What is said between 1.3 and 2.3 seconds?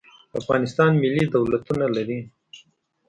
دولتونه لري.